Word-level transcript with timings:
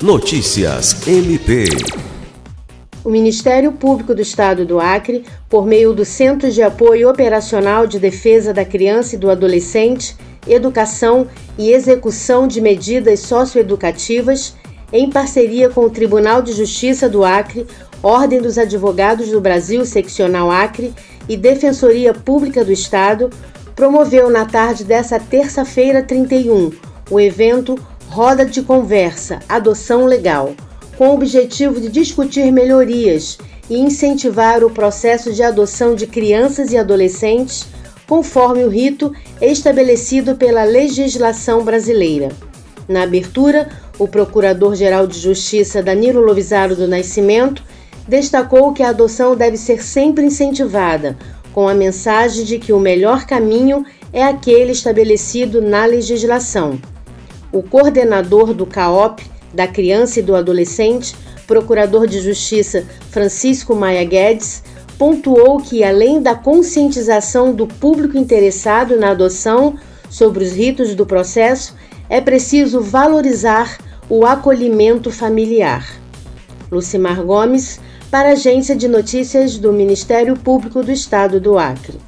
Notícias 0.00 1.08
MP. 1.08 1.64
O 3.04 3.10
Ministério 3.10 3.72
Público 3.72 4.14
do 4.14 4.22
Estado 4.22 4.64
do 4.64 4.78
Acre, 4.78 5.24
por 5.48 5.66
meio 5.66 5.92
do 5.92 6.04
Centro 6.04 6.52
de 6.52 6.62
Apoio 6.62 7.10
Operacional 7.10 7.84
de 7.84 7.98
Defesa 7.98 8.54
da 8.54 8.64
Criança 8.64 9.16
e 9.16 9.18
do 9.18 9.28
Adolescente, 9.28 10.16
Educação 10.46 11.26
e 11.58 11.72
Execução 11.72 12.46
de 12.46 12.60
Medidas 12.60 13.18
Socioeducativas, 13.18 14.54
em 14.92 15.10
parceria 15.10 15.68
com 15.68 15.80
o 15.80 15.90
Tribunal 15.90 16.42
de 16.42 16.52
Justiça 16.52 17.08
do 17.08 17.24
Acre, 17.24 17.66
Ordem 18.00 18.40
dos 18.40 18.56
Advogados 18.56 19.30
do 19.30 19.40
Brasil, 19.40 19.84
Seccional 19.84 20.48
Acre 20.48 20.94
e 21.28 21.36
Defensoria 21.36 22.14
Pública 22.14 22.64
do 22.64 22.70
Estado, 22.70 23.30
promoveu 23.74 24.30
na 24.30 24.44
tarde 24.44 24.84
dessa 24.84 25.18
terça-feira 25.18 26.04
31 26.04 26.70
o 27.10 27.18
evento 27.18 27.78
Roda 28.10 28.44
de 28.44 28.62
Conversa 28.62 29.38
Adoção 29.46 30.06
Legal, 30.06 30.54
com 30.96 31.10
o 31.10 31.14
objetivo 31.14 31.78
de 31.78 31.88
discutir 31.88 32.50
melhorias 32.50 33.38
e 33.68 33.78
incentivar 33.78 34.64
o 34.64 34.70
processo 34.70 35.32
de 35.32 35.42
adoção 35.42 35.94
de 35.94 36.06
crianças 36.06 36.72
e 36.72 36.78
adolescentes 36.78 37.66
conforme 38.08 38.64
o 38.64 38.70
rito 38.70 39.12
estabelecido 39.40 40.36
pela 40.36 40.64
legislação 40.64 41.62
brasileira. 41.62 42.30
Na 42.88 43.02
abertura, 43.02 43.68
o 43.98 44.08
Procurador-Geral 44.08 45.06
de 45.06 45.18
Justiça 45.18 45.82
Danilo 45.82 46.22
Lovisaro 46.22 46.74
do 46.74 46.88
Nascimento 46.88 47.62
destacou 48.08 48.72
que 48.72 48.82
a 48.82 48.88
adoção 48.88 49.36
deve 49.36 49.58
ser 49.58 49.82
sempre 49.82 50.24
incentivada, 50.24 51.16
com 51.52 51.68
a 51.68 51.74
mensagem 51.74 52.44
de 52.44 52.58
que 52.58 52.72
o 52.72 52.80
melhor 52.80 53.26
caminho 53.26 53.84
é 54.12 54.24
aquele 54.24 54.72
estabelecido 54.72 55.60
na 55.60 55.84
legislação. 55.84 56.80
O 57.58 57.62
coordenador 57.64 58.54
do 58.54 58.64
CAOP, 58.64 59.20
da 59.52 59.66
Criança 59.66 60.20
e 60.20 60.22
do 60.22 60.36
Adolescente, 60.36 61.16
Procurador 61.44 62.06
de 62.06 62.20
Justiça 62.20 62.86
Francisco 63.10 63.74
Maia 63.74 64.04
Guedes, 64.04 64.62
pontuou 64.96 65.58
que, 65.58 65.82
além 65.82 66.22
da 66.22 66.36
conscientização 66.36 67.52
do 67.52 67.66
público 67.66 68.16
interessado 68.16 68.96
na 68.96 69.10
adoção 69.10 69.76
sobre 70.08 70.44
os 70.44 70.52
ritos 70.52 70.94
do 70.94 71.04
processo, 71.04 71.74
é 72.08 72.20
preciso 72.20 72.80
valorizar 72.80 73.76
o 74.08 74.24
acolhimento 74.24 75.10
familiar. 75.10 75.84
Lucimar 76.70 77.24
Gomes, 77.24 77.80
para 78.08 78.28
a 78.28 78.32
Agência 78.34 78.76
de 78.76 78.86
Notícias 78.86 79.58
do 79.58 79.72
Ministério 79.72 80.36
Público 80.36 80.80
do 80.80 80.92
Estado 80.92 81.40
do 81.40 81.58
Acre. 81.58 81.98